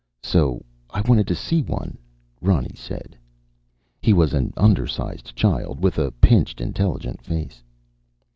[0.23, 1.99] "So I wanted to see one,"
[2.41, 3.15] Ronny said.
[4.01, 7.61] He was an undersized child with a pinched, intelligent face.